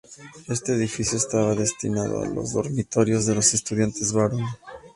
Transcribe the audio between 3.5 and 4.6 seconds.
estudiantes varones.